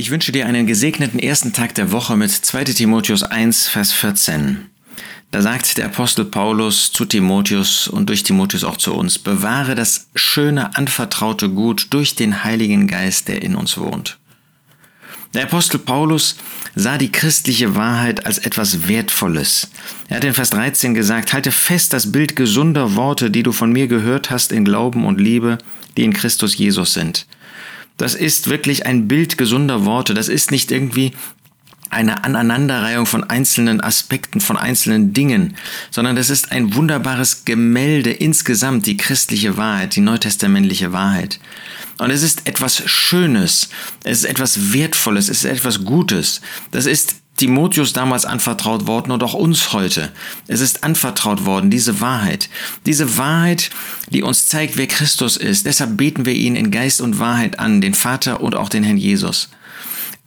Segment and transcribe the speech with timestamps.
[0.00, 4.70] Ich wünsche dir einen gesegneten ersten Tag der Woche mit 2 Timotheus 1, Vers 14.
[5.30, 10.08] Da sagt der Apostel Paulus zu Timotheus und durch Timotheus auch zu uns, bewahre das
[10.14, 14.18] schöne, anvertraute Gut durch den Heiligen Geist, der in uns wohnt.
[15.34, 16.36] Der Apostel Paulus
[16.74, 19.68] sah die christliche Wahrheit als etwas Wertvolles.
[20.08, 23.70] Er hat in Vers 13 gesagt, halte fest das Bild gesunder Worte, die du von
[23.70, 25.58] mir gehört hast in Glauben und Liebe,
[25.98, 27.26] die in Christus Jesus sind.
[28.00, 30.14] Das ist wirklich ein Bild gesunder Worte.
[30.14, 31.12] Das ist nicht irgendwie
[31.90, 35.56] eine Aneinanderreihung von einzelnen Aspekten, von einzelnen Dingen,
[35.90, 41.40] sondern das ist ein wunderbares Gemälde insgesamt, die christliche Wahrheit, die neutestamentliche Wahrheit.
[41.98, 43.68] Und es ist etwas Schönes,
[44.04, 46.40] es ist etwas Wertvolles, es ist etwas Gutes.
[46.70, 50.12] Das ist Timotheus damals anvertraut worden und auch uns heute.
[50.46, 52.50] Es ist anvertraut worden, diese Wahrheit.
[52.84, 53.70] Diese Wahrheit,
[54.10, 55.64] die uns zeigt, wer Christus ist.
[55.64, 58.98] Deshalb beten wir ihn in Geist und Wahrheit an, den Vater und auch den Herrn
[58.98, 59.48] Jesus.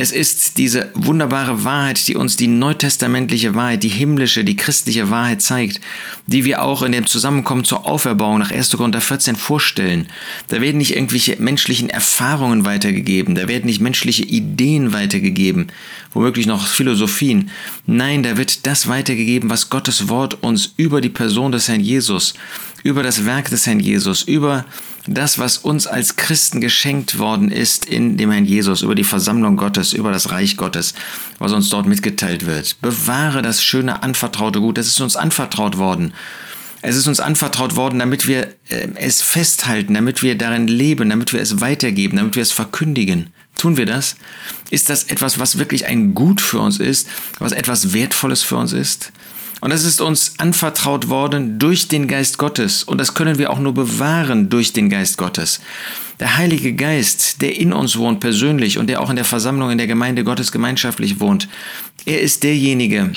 [0.00, 5.42] Es ist diese wunderbare Wahrheit, die uns die neutestamentliche Wahrheit, die himmlische, die christliche Wahrheit
[5.42, 5.80] zeigt,
[6.28, 8.76] die wir auch in dem Zusammenkommen zur Auferbauung nach 1.
[8.76, 10.06] Korinther 14 vorstellen.
[10.46, 15.66] Da werden nicht irgendwelche menschlichen Erfahrungen weitergegeben, da werden nicht menschliche Ideen weitergegeben,
[16.12, 17.50] womöglich noch Philosophien.
[17.84, 22.34] Nein, da wird das weitergegeben, was Gottes Wort uns über die Person des Herrn Jesus,
[22.88, 24.64] über das Werk des Herrn Jesus, über
[25.06, 29.56] das, was uns als Christen geschenkt worden ist in dem Herrn Jesus, über die Versammlung
[29.56, 30.94] Gottes, über das Reich Gottes,
[31.38, 32.80] was uns dort mitgeteilt wird.
[32.80, 36.14] Bewahre das schöne anvertraute Gut, das ist uns anvertraut worden.
[36.80, 41.32] Es ist uns anvertraut worden, damit wir äh, es festhalten, damit wir darin leben, damit
[41.32, 43.30] wir es weitergeben, damit wir es verkündigen.
[43.58, 44.16] Tun wir das?
[44.70, 47.08] Ist das etwas, was wirklich ein Gut für uns ist,
[47.38, 49.12] was etwas Wertvolles für uns ist?
[49.60, 52.84] Und es ist uns anvertraut worden durch den Geist Gottes.
[52.84, 55.60] Und das können wir auch nur bewahren durch den Geist Gottes.
[56.20, 59.78] Der Heilige Geist, der in uns wohnt persönlich und der auch in der Versammlung in
[59.78, 61.48] der Gemeinde Gottes gemeinschaftlich wohnt,
[62.06, 63.12] er ist derjenige,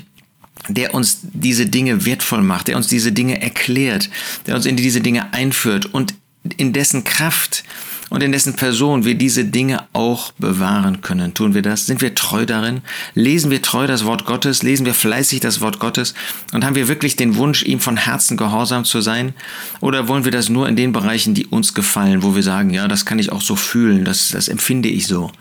[0.68, 4.10] der uns diese Dinge wertvoll macht, der uns diese Dinge erklärt,
[4.46, 6.14] der uns in diese Dinge einführt und
[6.58, 7.64] in dessen Kraft
[8.12, 11.34] und in dessen Person wir diese Dinge auch bewahren können.
[11.34, 11.86] Tun wir das?
[11.86, 12.82] Sind wir treu darin?
[13.16, 14.64] Lesen wir treu das Wort Gottes?
[14.64, 16.14] Lesen wir fleißig das Wort Gottes?
[16.52, 19.34] Und haben wir wirklich den Wunsch, ihm von Herzen gehorsam zu sein?
[19.80, 22.90] Oder wollen wir das nur in den Bereichen, die uns gefallen, wo wir sagen, ja,
[22.90, 25.32] das kann ich auch so fühlen, das, das empfinde ich so?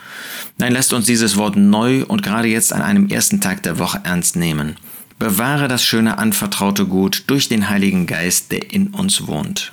[0.59, 4.01] Nein, lasst uns dieses Wort neu und gerade jetzt an einem ersten Tag der Woche
[4.05, 4.77] ernst nehmen.
[5.19, 9.73] Bewahre das schöne anvertraute Gut durch den Heiligen Geist, der in uns wohnt.